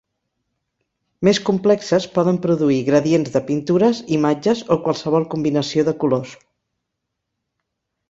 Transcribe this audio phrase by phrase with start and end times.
[1.29, 6.37] Més complexes poden produir gradients de pintures, imatges, o qualsevol combinació de colors.